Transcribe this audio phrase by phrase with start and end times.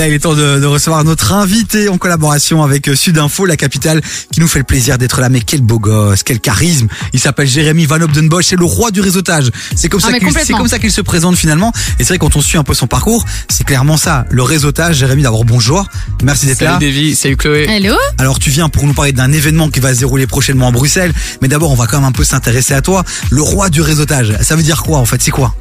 [0.00, 3.56] là, il est temps de, de recevoir notre invité en collaboration avec euh, Sudinfo, la
[3.56, 4.00] capitale,
[4.32, 5.28] qui nous fait le plaisir d'être là.
[5.28, 6.88] Mais quel beau gosse, quel charisme.
[7.12, 9.50] Il s'appelle Jérémy Van Obdenbosch, c'est le roi du réseautage.
[9.76, 10.58] C'est comme Ah, ça qu'il c'est complètement.
[10.58, 11.72] comme ça qu'il se présente finalement.
[11.98, 14.96] Et c'est vrai quand on suit un peu son parcours, c'est clairement ça, le réseautage.
[14.96, 15.86] Jérémy, d'abord bonjour,
[16.22, 16.78] merci d'être Salut là.
[16.78, 17.66] Davy, salut Chloé.
[17.68, 20.72] Hello Alors tu viens pour nous parler d'un événement qui va se dérouler prochainement à
[20.72, 21.12] Bruxelles,
[21.42, 24.34] mais d'abord on va quand même un peu s'intéresser à toi, le roi du réseautage.
[24.40, 25.20] Ça veut dire quoi en fait?
[25.20, 25.54] C'est quoi?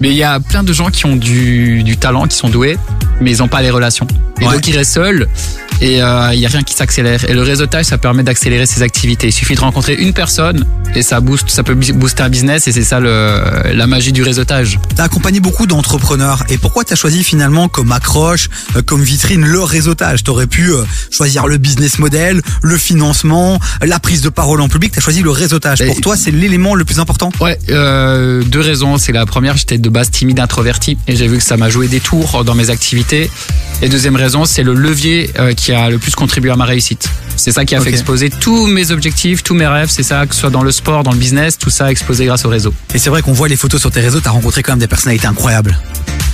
[0.00, 2.76] Mais il y a plein de gens qui ont du, du talent, qui sont doués,
[3.20, 4.06] mais ils n'ont pas les relations.
[4.40, 4.54] Et Ouais.
[4.54, 5.28] donc ils restent seuls
[5.80, 7.28] et euh, il y a rien qui s'accélère.
[7.28, 9.28] Et le réseautage, ça permet d'accélérer ses activités.
[9.28, 10.64] Il suffit de rencontrer une personne
[10.94, 13.40] et ça booste, ça peut booster un business et c'est ça le,
[13.74, 14.78] la magie du réseautage.
[14.96, 19.60] T'as accompagné beaucoup d'entrepreneurs et pourquoi t'as choisi finalement comme accroche, euh, comme vitrine le
[19.62, 20.22] réseautage?
[20.24, 24.92] T'aurais pu euh, choisir le business model, le financement, la prise de parole en public.
[24.94, 25.80] T'as choisi le réseautage.
[25.80, 27.30] Et- Pour toi, c'est l'élément le plus important.
[27.40, 28.96] Ouais, euh, deux raisons.
[28.98, 31.88] C'est la première, j'étais de base timide, introverti, et j'ai vu que ça m'a joué
[31.88, 33.30] des tours dans mes activités.
[33.82, 37.08] Et deuxième raison, c'est le levier euh, qui a le plus contribué à ma réussite.
[37.36, 39.88] C'est ça qui a fait exploser tous mes objectifs, tous mes rêves.
[39.88, 42.26] C'est ça, que ce soit dans le sport, dans le business, tout ça a explosé
[42.26, 42.74] grâce au réseau.
[42.94, 44.20] Et c'est vrai qu'on voit les photos sur tes réseaux.
[44.20, 45.78] T'as rencontré quand même des personnalités incroyables.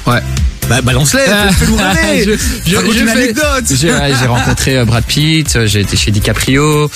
[0.06, 0.20] Ouais.
[0.68, 2.24] Bah balance-les, Ah, fais-nous rêver.
[2.64, 3.64] je, je- Raconte je une fais- anecdote.
[4.20, 6.84] J'ai rencontré euh, Brad Pitt, euh, j'ai été chez DiCaprio.
[6.84, 6.88] euh,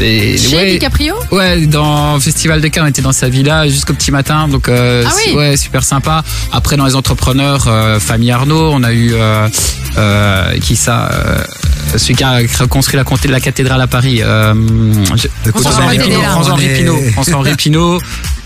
[0.00, 3.92] et, Chez ouais, DiCaprio Ouais, dans Festival de Cannes, on était dans sa villa jusqu'au
[3.92, 5.34] petit matin, donc euh, Ah oui.
[5.34, 6.24] ouais, super sympa.
[6.52, 9.46] Après, dans les entrepreneurs, euh, famille Arnaud, on a eu euh,
[9.98, 11.44] euh, qui ça, euh,
[11.98, 14.54] celui qui a construit la comté de la cathédrale à Paris, euh,
[15.44, 18.00] Le François-Henri Mais- Pinault, François-Henri Pinault.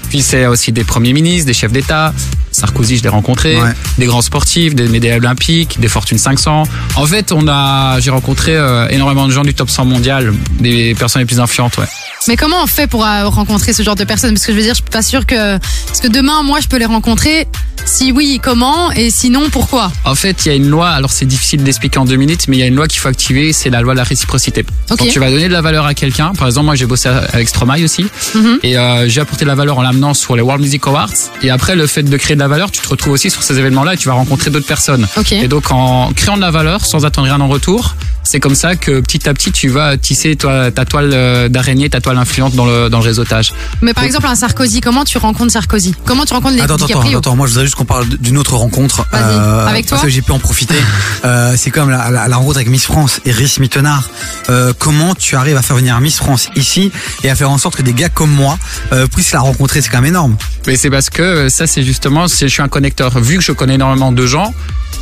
[0.09, 2.15] Puis c'est aussi des premiers ministres, des chefs d'État.
[2.51, 3.61] Sarkozy, je l'ai rencontré.
[3.61, 3.73] Ouais.
[3.99, 6.65] Des grands sportifs, des médailles olympiques, des Fortune 500.
[6.97, 10.95] En fait, on a, j'ai rencontré euh, énormément de gens du top 100 mondial, des
[10.95, 11.87] personnes les plus influentes, ouais.
[12.27, 14.35] Mais comment on fait pour euh, rencontrer ce genre de personnes?
[14.35, 15.59] Parce que je veux dire, je suis pas sûre que...
[15.87, 17.47] Parce que demain, moi, je peux les rencontrer.
[17.91, 19.91] Si oui, comment Et sinon, pourquoi?
[20.05, 22.57] En fait, il y a une loi, alors c'est difficile d'expliquer en deux minutes, mais
[22.59, 24.65] il y a une loi qu'il faut activer, c'est la loi de la réciprocité.
[24.91, 24.99] Ok.
[24.99, 27.49] Quand tu vas donner de la valeur à quelqu'un, par exemple, moi j'ai bossé avec
[27.49, 28.59] Stromae aussi, Mhm.
[28.63, 31.09] et euh, j'ai apporté de la valeur en l'amenant sur les World Music Awards,
[31.43, 33.59] et après le fait de créer de la valeur, tu te retrouves aussi sur ces
[33.59, 35.09] événements-là et tu vas rencontrer d'autres personnes.
[35.33, 37.97] Et donc en créant de la valeur sans attendre rien en retour,
[38.31, 41.89] c'est comme ça que petit à petit tu vas tisser toi, ta toile euh, d'araignée,
[41.89, 43.53] ta toile influente dans le, dans le réseautage.
[43.81, 45.95] Mais par exemple, un Sarkozy, comment tu rencontres Sarkozy?
[46.05, 48.55] Comment tu rencontres les Attends, attends, attends, moi je voudrais juste qu'on parle d'une autre
[48.57, 49.07] rencontre.
[49.15, 49.67] euh.
[49.67, 49.97] Avec toi?
[49.97, 50.75] Parce que j'ai pu en profiter.
[51.25, 54.09] Euh, c'est comme la, la, la rencontre avec Miss France, Iris Mittenard.
[54.51, 56.93] Euh, comment tu arrives à faire venir Miss France ici
[57.25, 58.57] et à faire en sorte que des gars comme moi
[58.93, 59.83] euh, puissent la rencontrer?
[59.83, 60.37] C'est quand même énorme.
[60.67, 63.19] Mais c'est parce que euh, ça, c'est justement, c'est- je suis un connecteur.
[63.21, 64.53] Vu que je connais énormément de gens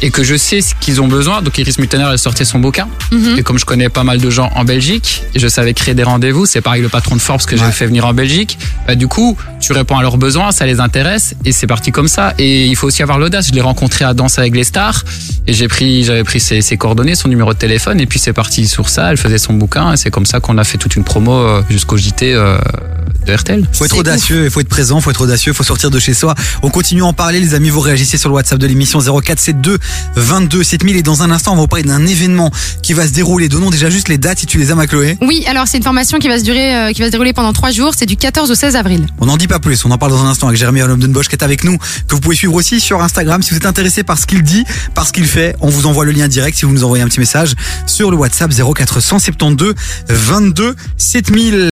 [0.02, 2.86] et que je sais ce qu'ils ont besoin, donc Iris Mittener, elle sortait son bouquin.
[3.10, 3.38] Mhm.
[3.38, 6.02] Et comme je connais pas mal de gens en Belgique, et je savais créer des
[6.02, 7.62] rendez-vous, c'est pareil le patron de Forbes que Ouais.
[7.64, 8.58] j'ai fait venir en Belgique.
[8.86, 12.08] Bah, du coup, tu réponds à leurs besoins, ça les intéresse, et c'est parti comme
[12.08, 12.34] ça.
[12.38, 13.48] Et il faut aussi avoir l'audace.
[13.48, 15.02] Je l'ai rencontré à Danse avec les stars,
[15.46, 18.34] et j'ai pris, j'avais pris ses, ses coordonnées, son numéro de téléphone, et puis c'est
[18.34, 19.10] parti sur ça.
[19.10, 21.62] Elle faisait son bouquin, et c'est comme ça qu'on a fait toute une promo euh,
[21.70, 22.58] jusqu'au JT euh,
[23.26, 23.64] de RTL.
[23.72, 26.34] Faut être audacieux, il faut être présent, faut être audacieux, faut sortir de chez soi.
[26.62, 27.70] On continue à en parler, les amis.
[27.70, 29.78] Vous réagissez sur le WhatsApp de l'émission 0472
[30.16, 32.50] 22 7000 et dans un instant, on va vous parler d'un événement
[32.82, 33.48] qui va se dérouler.
[33.48, 35.18] Donnons déjà juste les dates si tu les as, ma Chloé.
[35.20, 37.52] Oui, alors c'est une formation qui va se durer, euh, qui va se dérouler pendant
[37.52, 37.92] trois jours.
[37.96, 39.06] C'est du 14 au 16 avril.
[39.18, 41.36] On n'en dit pas plus, on en parle dans un instant avec Jérémy Bosch qui
[41.36, 43.42] est avec nous, que vous pouvez suivre aussi sur Instagram.
[43.42, 44.64] Si vous êtes intéressé par ce qu'il dit,
[44.94, 47.08] par ce qu'il fait, on vous envoie le lien direct si vous nous envoyez un
[47.08, 47.54] petit message
[47.86, 49.74] sur le WhatsApp 0472
[50.08, 51.70] 22 7000.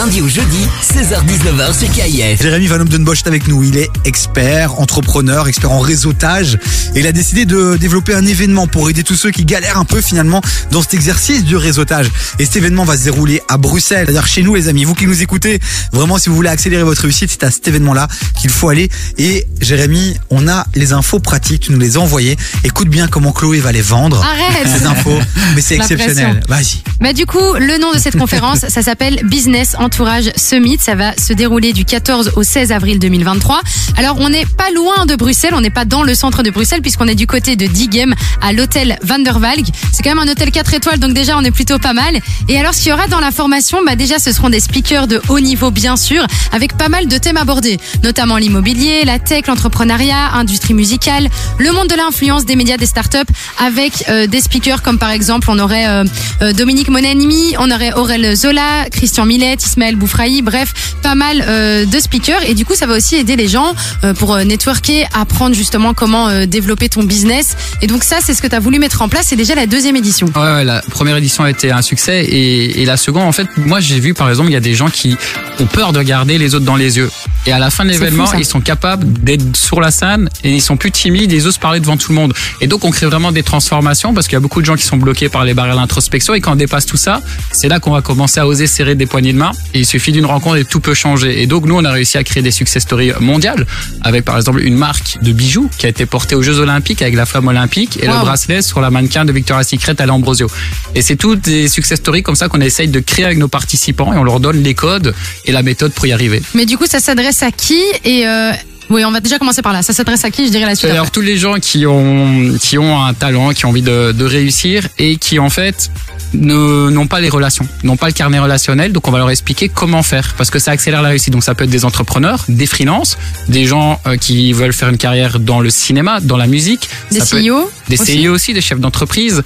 [0.00, 2.40] Lundi au jeudi, 16h-19h sur KIF.
[2.40, 3.62] Jérémy Van Bosch est avec nous.
[3.62, 6.58] Il est expert, entrepreneur, expert en réseautage.
[6.94, 9.84] Et il a décidé de développer un événement pour aider tous ceux qui galèrent un
[9.84, 10.40] peu finalement
[10.70, 12.06] dans cet exercice du réseautage.
[12.38, 14.84] Et cet événement va se dérouler à Bruxelles, c'est-à-dire chez nous les amis.
[14.84, 15.60] Vous qui nous écoutez,
[15.92, 18.08] vraiment si vous voulez accélérer votre réussite, c'est à cet événement-là
[18.40, 18.88] qu'il faut aller.
[19.18, 22.38] Et Jérémy, on a les infos pratiques, tu nous les as envoyées.
[22.64, 24.24] Écoute bien comment Chloé va les vendre.
[24.24, 25.18] Arrête Ces infos,
[25.54, 26.40] mais c'est exceptionnel.
[26.48, 26.82] Vas-y.
[27.02, 30.78] Bah du coup, le nom de cette conférence, ça s'appelle Business Entourage Summit.
[30.78, 33.60] Ça va se dérouler du 14 au 16 avril 2023.
[33.96, 36.80] Alors, on n'est pas loin de Bruxelles, on n'est pas dans le centre de Bruxelles
[36.80, 39.66] puisqu'on est du côté de Diegem à l'hôtel Van der Valk.
[39.92, 42.20] C'est quand même un hôtel 4 étoiles, donc déjà on est plutôt pas mal.
[42.48, 45.08] Et alors, ce qu'il y aura dans la formation, bah déjà ce seront des speakers
[45.08, 49.48] de haut niveau bien sûr, avec pas mal de thèmes abordés, notamment l'immobilier, la tech,
[49.48, 51.28] l'entrepreneuriat, industrie musicale,
[51.58, 53.18] le monde de l'influence, des médias, des startups,
[53.58, 56.04] avec euh, des speakers comme par exemple on aurait euh,
[56.42, 61.42] euh, Dominique Monanimi, on aurait Aurel Zola, Christian Millet, Ismaël Ismaël Boufraï, bref, pas mal
[61.48, 62.42] euh, de speakers.
[62.46, 63.74] Et du coup, ça va aussi aider les gens
[64.04, 67.56] euh, pour euh, networker, apprendre justement comment euh, développer ton business.
[67.80, 69.28] Et donc ça, c'est ce que tu as voulu mettre en place.
[69.28, 70.26] C'est déjà la deuxième édition.
[70.36, 73.46] Ouais, ouais, la première édition a été un succès et, et la seconde, en fait,
[73.56, 75.16] moi j'ai vu par exemple, il y a des gens qui
[75.60, 77.10] ont peur de regarder les autres dans les yeux.
[77.46, 80.60] Et à la fin de l'événement, ils sont capables d'être sur la scène et ils
[80.60, 82.34] sont plus timides, ils osent parler devant tout le monde.
[82.60, 84.84] Et donc on crée vraiment des transformations parce qu'il y a beaucoup de gens qui
[84.84, 87.22] sont bloqués par les barrières d'introspection et quand on dépasse tout ça,
[87.52, 90.12] c'est là qu'on va commencer à oser serrer des poignées de main et il suffit
[90.12, 91.42] d'une rencontre et tout peut changer.
[91.42, 93.66] Et donc nous, on a réussi à créer des success stories mondiales
[94.02, 97.14] avec par exemple une marque de bijoux qui a été portée aux Jeux Olympiques avec
[97.14, 98.14] la flamme olympique et Wow.
[98.14, 100.48] le bracelet sur la mannequin de Victoria's Secret à l'Ambrosio.
[100.94, 104.12] Et c'est toutes des success stories comme ça qu'on essaye de créer avec nos participants
[104.12, 105.14] et on leur donne les codes
[105.44, 106.42] et la méthode pour y arriver.
[106.54, 108.52] Mais du coup, ça s'adresse à qui Et euh,
[108.90, 109.82] oui, on va déjà commencer par là.
[109.82, 110.90] Ça s'adresse à qui Je dirais la suite.
[110.90, 111.12] Alors après.
[111.12, 114.86] tous les gens qui ont qui ont un talent, qui ont envie de, de réussir
[114.98, 115.90] et qui en fait
[116.32, 119.68] ne- n'ont pas les relations, n'ont pas le carnet relationnel, donc on va leur expliquer
[119.68, 121.32] comment faire parce que ça accélère la réussite.
[121.32, 124.98] Donc ça peut être des entrepreneurs, des freelances, des gens euh, qui veulent faire une
[124.98, 128.78] carrière dans le cinéma, dans la musique, Des CEO des aussi CEO aussi, des chefs
[128.78, 129.38] d'entreprise.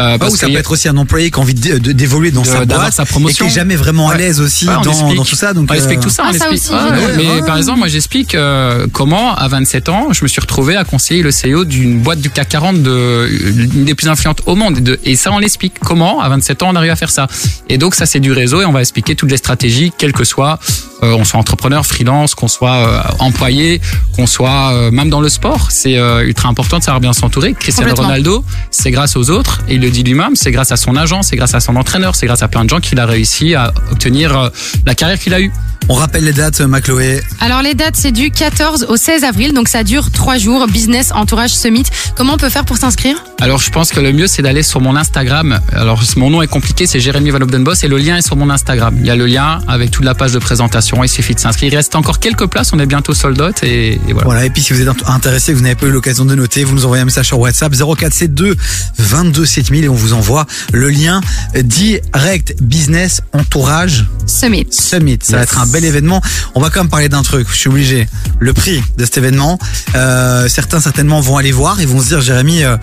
[0.00, 1.78] Euh, Ah, parce ou ça peut a- être aussi un employé qui a envie de-
[1.78, 3.46] de- d'évoluer dans De- sa d'avoir boîte sa et qui promotion.
[3.46, 4.18] est jamais vraiment à Ouais.
[4.18, 5.52] l'aise aussi Ouais, dans, dans tout ça.
[5.54, 6.24] Donc, on explique euh, tout ça.
[6.26, 6.72] Ah, on ça explique.
[6.74, 7.12] aussi, ouais, ouais.
[7.18, 7.46] mais ouais.
[7.46, 11.22] par exemple, moi j'explique euh, comment à 27 ans, je me suis retrouvé à conseiller
[11.22, 13.28] le CEO d'une boîte du CAC 40, de,
[13.74, 14.78] une des plus influentes au monde.
[14.78, 15.74] Et de- Et ça, on l'explique.
[15.80, 17.26] Comment à 27 ans on arrive à faire ça?
[17.68, 20.24] Et donc ça, c'est du réseau et on va expliquer toutes les stratégies, quelles que
[20.24, 20.58] soient,
[21.02, 23.80] euh, on soit entrepreneur, freelance, qu'on soit euh, employé,
[24.14, 25.70] qu'on soit euh, même dans le sport.
[25.70, 25.94] C'est
[26.24, 27.54] ultra important de savoir bien s'entourer.
[27.54, 27.90] Cristiano.
[28.04, 31.22] Ronaldo, c'est grâce aux autres, et il le dit lui-même, c'est grâce à son agent,
[31.22, 33.72] c'est grâce à son entraîneur, c'est grâce à plein de gens qu'il a réussi à
[33.90, 34.50] obtenir
[34.86, 35.52] la carrière qu'il a eue.
[35.88, 37.20] On rappelle les dates, Macloé.
[37.40, 40.66] Alors les dates, c'est du 14 au 16 avril, donc ça dure trois jours.
[40.66, 41.84] Business Entourage Summit.
[42.16, 43.22] Comment on peut faire pour s'inscrire?
[43.42, 45.58] Alors je pense que le mieux c'est d'aller sur mon Instagram.
[45.72, 48.48] Alors mon nom est compliqué, c'est Jérémy Van Obdenbos et le lien est sur mon
[48.50, 48.94] Instagram.
[49.00, 51.72] Il y a le lien avec toute la page de présentation, il suffit de s'inscrire.
[51.72, 54.22] Il reste encore quelques places, on est bientôt sold out et, et voilà.
[54.26, 56.62] Voilà, et puis si vous êtes int- intéressé, vous n'avez pas eu l'occasion de noter,
[56.62, 58.56] vous nous envoyez un message sur WhatsApp 0472
[58.98, 61.20] 22 7000 et on vous envoie le lien
[61.52, 64.66] direct business entourage Summit.
[64.70, 65.18] Summit.
[65.20, 66.22] Ça va être un bel événement.
[66.54, 67.48] On va quand même parler d'un truc.
[67.50, 68.06] Je suis obligé.
[68.38, 69.58] Le prix de cet événement.
[69.96, 72.76] Euh, certains certainement vont aller voir et vont se dire, Jérémy, euh,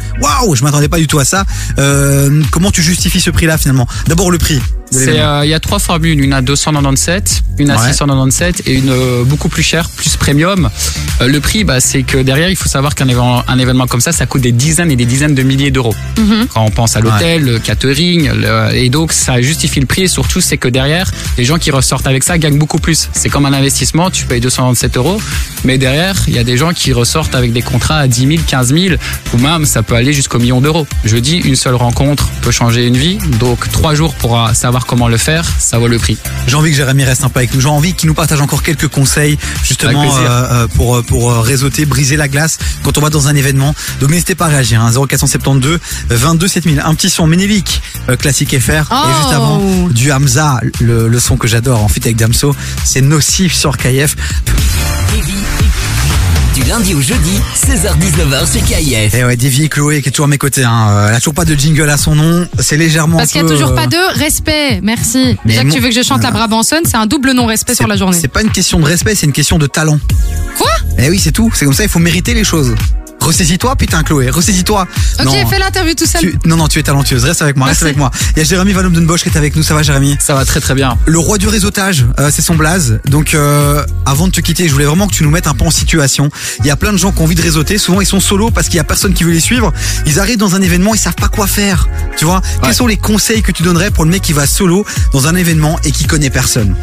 [0.56, 1.46] je m'attendais pas du tout à ça.
[1.78, 3.88] Euh, comment tu justifies ce prix-là finalement?
[4.08, 4.60] D'abord le prix.
[4.96, 7.88] Euh, il y a trois formules, une à 297, une à Ouais.
[7.90, 10.70] 697 et une euh, beaucoup plus chère, plus premium.
[11.22, 14.02] Euh, le prix, bah, c'est que derrière, il faut savoir qu'un événement, un événement comme
[14.02, 15.94] ça, ça coûte des dizaines et des dizaines de milliers d'euros.
[16.18, 16.48] Mhm.
[16.54, 20.08] Quand on pense à l'hôtel, le catering, le- et donc ça justifie le prix et
[20.08, 23.10] surtout c'est que derrière, les gens qui ressortent avec ça gagnent beaucoup plus.
[23.14, 25.22] C'est comme un investissement, tu payes 297 euros,
[25.66, 28.42] mais derrière, il y a des gens qui ressortent avec des contrats à 10 000,
[28.48, 28.96] 15 000,
[29.34, 30.88] ou même ça peut aller jusqu'au million d'euros.
[31.06, 34.50] Je dis, une seule rencontre peut changer une vie, donc trois jours pour euh,
[34.80, 36.18] savoir comment le faire, ça vaut le prix.
[36.48, 37.60] J'ai envie que Jérémy reste un peu avec nous.
[37.60, 41.86] J'ai envie qu'il nous partage encore quelques conseils justement euh, euh, pour pour euh, réseauter,
[41.86, 43.74] briser la glace quand on va dans un événement.
[44.00, 44.82] Donc n'hésitez pas à réagir.
[44.82, 45.80] Hein, 0472
[46.10, 46.82] 22 7000.
[46.86, 48.90] Un petit son euh, classique FR.
[48.92, 48.96] Oh.
[49.10, 53.02] Et juste avant du Hamza, le, le son que j'adore en fit avec Damso, c'est
[53.02, 54.16] Nocif sur KF.
[56.60, 59.14] Du lundi au jeudi, 16h-19h sur KIF.
[59.16, 60.64] Et ouais, Davy et Chloé qui est toujours à mes côtés.
[60.66, 60.88] Hein.
[60.90, 62.48] Euh, Elle a toujours pas de jingle à son nom.
[62.60, 63.18] C'est légèrement.
[63.18, 64.82] Parce qu'il n'y a toujours euh, pas de respect.
[64.84, 65.38] Merci.
[65.46, 67.88] Mais Déjà que tu veux que je chante la Brabançonne, c'est un double non-respect sur
[67.88, 68.18] la journée.
[68.20, 70.00] C'est pas une question de respect, c'est une question de talent.
[70.58, 70.70] Quoi?
[70.98, 71.50] Eh oui, c'est tout.
[71.56, 72.76] C'est comme ça, il faut mériter les choses.
[73.22, 74.88] Ressaisis-toi, putain, Chloé, ressaisis-toi.
[75.20, 76.22] Ok, non, fais l'interview tout seul.
[76.22, 77.24] tu- non, non, tu es talentueuse.
[77.26, 78.12] Reste avec moi, reste avec moi.
[78.36, 79.64] Il y a Jérémy Van Bosch qui est avec nous.
[79.64, 80.18] Ça va, Jérémy?
[80.20, 80.98] Ça va très très bien.
[81.06, 83.00] Le roi du réseautage, euh, c'est son blaze.
[83.06, 85.66] Donc, euh, avant de te quitter, je voulais vraiment que tu nous mettes un peu
[85.66, 86.30] en situation.
[86.60, 87.78] Il y a plein de gens qui ont envie de réseauter.
[87.78, 89.72] Souvent, ils sont solos parce qu'il y a personne qui veut les suivre.
[90.06, 91.88] Ils arrivent dans un événement, ils savent pas quoi faire.
[92.18, 94.86] Tu vois Quels sont les conseils que tu donnerais pour le mec qui va solo
[95.14, 96.76] dans un événement et qui connaît personne?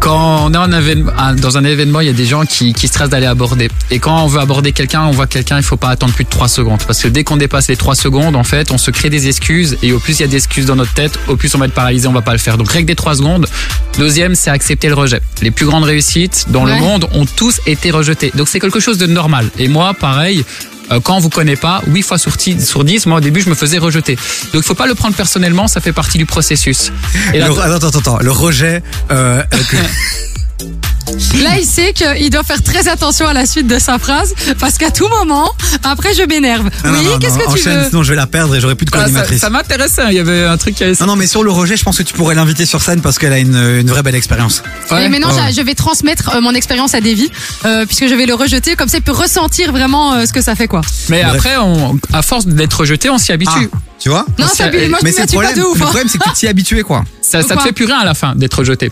[0.00, 3.10] Quand on est événement, dans un événement, il y a des gens qui, qui stressent
[3.10, 3.68] d'aller aborder.
[3.90, 6.30] Et quand on veut aborder quelqu'un, on voit quelqu'un, il faut pas attendre plus de
[6.30, 6.80] 3 secondes.
[6.86, 9.76] Parce que dès qu'on dépasse les 3 secondes, en fait, on se crée des excuses.
[9.82, 11.66] Et au plus il y a des excuses dans notre tête, au plus on va
[11.66, 12.56] être paralysé, on va pas le faire.
[12.58, 13.46] Donc règle des 3 secondes.
[13.98, 15.20] Deuxième, c'est accepter le rejet.
[15.42, 16.74] Les plus grandes réussites dans Ouais.
[16.74, 18.30] le monde ont tous été rejetés.
[18.36, 19.48] Donc c'est quelque chose de normal.
[19.58, 20.44] Et moi, pareil.
[20.92, 23.40] euh, Quand on vous connaît pas, 8 fois sur 10, sur 10, moi au début
[23.40, 24.16] je me faisais rejeter.
[24.52, 26.90] Donc il faut pas le prendre personnellement, ça fait partie du processus.
[27.32, 28.18] Et Le- Attends, attends, attends.
[28.20, 28.82] Le rejet.
[29.12, 29.76] Euh, euh, que-
[31.42, 34.76] Là, il sait qu'il doit faire très attention à la suite de sa phrase parce
[34.78, 35.50] qu'à tout moment,
[35.84, 36.68] après, je m'énerve.
[36.84, 38.90] Oui, qu'est-ce que tu enchaîne, veux Sinon, je vais la perdre et j'aurai plus de
[38.92, 39.40] Ah, ça, co-animatrice.
[39.40, 40.94] ça m'intéressait, il y avait un truc qui avait...
[41.00, 43.18] Non, non, mais sur le rejet, je pense que tu pourrais l'inviter sur scène parce
[43.18, 44.62] qu'elle a une, une vraie belle expérience.
[44.90, 45.06] Ouais.
[45.06, 45.40] Et maintenant, ouais.
[45.46, 47.30] j'a- je vais transmettre euh, mon expérience à Davy,
[47.64, 48.74] euh, puisque je vais le rejeter.
[48.76, 50.80] Comme ça, il peut ressentir vraiment euh, ce que ça fait, quoi.
[51.08, 51.36] Mais Bref.
[51.36, 53.70] après, on, à force d'être rejeté, on s'y Ah, habitue.
[53.98, 54.26] tu vois?
[54.38, 55.76] Non, c'est- ça, moi, Mais c'est le pas problème, de ouf.
[55.78, 55.86] le hein.
[55.86, 57.04] problème, c'est que tu t'y habitué, quoi.
[57.22, 58.90] Ça, ça te Pourquoi fait plus rien à la fin d'être rejeté.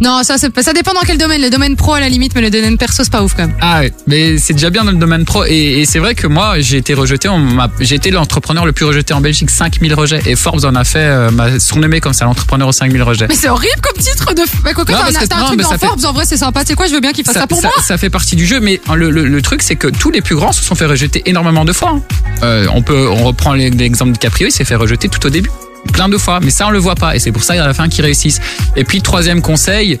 [0.00, 0.36] Non, ça,
[0.72, 1.40] dépend dans quel domaine.
[1.40, 3.56] Le domaine pro à la limite, mais le domaine perso, c'est pas ouf quand même.
[3.60, 5.44] Ah ouais, mais c'est déjà bien dans le domaine pro.
[5.46, 7.28] Et, et c'est vrai que moi, j'ai été rejeté.
[7.28, 10.20] on m'a- J'ai été l'entrepreneur le plus rejeté en Belgique, 5000 rejets.
[10.26, 13.26] Et Forbes en a fait, euh, m'a surnommé comme ça, l'entrepreneur aux 5000 rejets.
[13.28, 14.42] Mais c'est horrible comme titre de.
[14.64, 15.86] Mais quoi, Non, t'as parce un, que- t'as un non, truc mais dans ça fait-
[15.86, 16.60] Forbes, en vrai, c'est sympa.
[16.62, 17.82] Tu sais quoi, je veux bien qu'il fasse ça, pour ça, moi.
[17.82, 20.36] ça fait partie du jeu, mais le, le- le truc, c'est que tous les plus
[20.36, 21.90] grands se sont fait rejeter énormément de fois.
[21.96, 22.02] hein.
[22.42, 25.50] Euh, on peut, on reprend l'exemple de Caprio, il s'est fait rejeter tout au début.
[25.86, 27.74] Plein de fois, mais ça on le voit pas et c'est pour ça à la
[27.74, 28.40] fin qu'ils réussissent.
[28.76, 29.98] Et puis troisième conseil,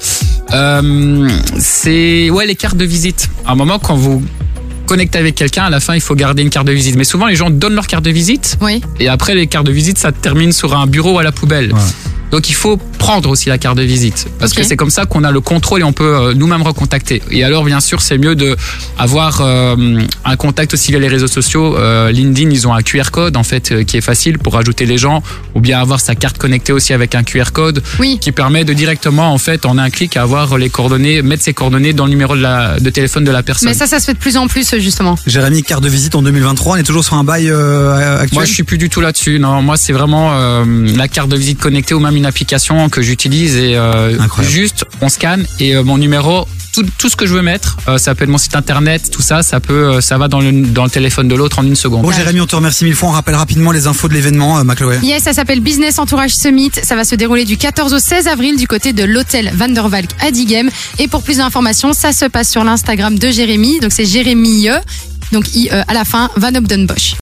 [0.52, 1.28] euh,
[1.58, 3.28] c'est ouais les cartes de visite.
[3.46, 4.22] À un moment quand vous
[4.86, 6.96] connectez avec quelqu'un, à la fin il faut garder une carte de visite.
[6.96, 8.82] Mais souvent les gens donnent leur carte de visite Oui.
[9.00, 11.72] et après les cartes de visite ça termine sur un bureau à la poubelle.
[11.72, 11.80] Ouais.
[12.36, 15.24] Donc il faut prendre aussi la carte de visite parce que c'est comme ça qu'on
[15.24, 17.22] a le contrôle et on peut euh, nous-mêmes recontacter.
[17.30, 18.54] Et alors bien sûr c'est mieux de
[18.98, 21.78] avoir euh, un contact aussi via les réseaux sociaux.
[21.78, 24.84] Euh, LinkedIn ils ont un QR code en fait euh, qui est facile pour ajouter
[24.84, 25.22] les gens
[25.54, 28.18] ou bien avoir sa carte connectée aussi avec un QR code Oui.
[28.20, 31.94] qui permet de directement en fait en un clic avoir les coordonnées, mettre ses coordonnées
[31.94, 33.68] dans le numéro de, la, de téléphone de la personne.
[33.68, 35.16] Mais ça, ça se fait de plus en plus, justement.
[35.26, 38.34] Jérémy, carte de visite en 2023, on est toujours sur un bail euh, actuel?
[38.34, 39.38] Moi, je suis plus du tout là-dessus.
[39.38, 40.64] Non, moi, c'est vraiment euh,
[40.96, 45.08] la carte de visite connectée ou même une application que j'utilise et euh, juste on
[45.08, 48.24] scanne et euh, mon numéro, tout, tout ce que je veux mettre, euh, ça peut
[48.24, 50.90] être mon site internet, tout ça, ça peut, euh, ça va dans le dans le
[50.90, 52.02] téléphone de l'autre en une seconde.
[52.02, 53.08] Bon, Jérémy, on te remercie mille fois.
[53.08, 54.98] On rappelle rapidement les infos de l'événement, euh, McLoé.
[55.02, 56.72] Yes, ça s'appelle Business Entourage Summit.
[56.82, 59.88] Ça va se dérouler du 14 au 16 avril du côté de l'hôtel Van der
[59.88, 60.68] Valk à Diegem.
[60.98, 63.80] Et pour plus d'informations, ça se passe sur l'Instagram de Jérémy.
[63.80, 64.68] Donc c'est Jérémy,
[65.32, 67.14] donc I E à la fin, Van Obden Bosch.